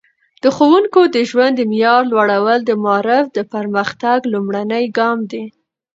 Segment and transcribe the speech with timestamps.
[0.43, 5.43] د ښوونکو د ژوند د معیار لوړول د معارف د پرمختګ لومړنی ګام دی.